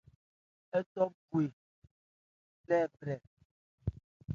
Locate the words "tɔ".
0.93-1.03